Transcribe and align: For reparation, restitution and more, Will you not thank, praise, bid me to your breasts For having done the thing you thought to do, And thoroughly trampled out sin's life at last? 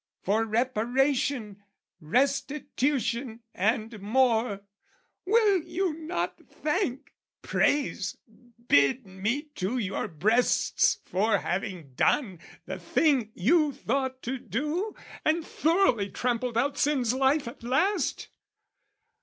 For 0.23 0.45
reparation, 0.45 1.61
restitution 1.99 3.41
and 3.53 3.99
more, 4.01 4.61
Will 5.27 5.61
you 5.61 5.93
not 5.93 6.39
thank, 6.47 7.13
praise, 7.43 8.17
bid 8.67 9.05
me 9.05 9.43
to 9.61 9.77
your 9.77 10.07
breasts 10.07 10.97
For 11.05 11.37
having 11.37 11.93
done 11.93 12.39
the 12.65 12.79
thing 12.79 13.29
you 13.35 13.73
thought 13.73 14.23
to 14.23 14.39
do, 14.39 14.95
And 15.23 15.45
thoroughly 15.45 16.09
trampled 16.09 16.57
out 16.57 16.79
sin's 16.79 17.13
life 17.13 17.47
at 17.47 17.61
last? 17.61 18.29